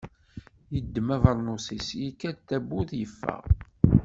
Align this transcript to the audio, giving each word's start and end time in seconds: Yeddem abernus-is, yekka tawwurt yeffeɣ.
Yeddem 0.73 1.07
abernus-is, 1.17 1.87
yekka 2.01 2.29
tawwurt 2.47 2.89
yeffeɣ. 3.01 3.41